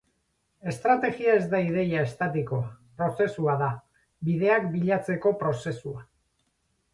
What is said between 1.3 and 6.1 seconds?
ez da ideia estatikoa; prozesua da, bideak bilatzeko prozesua.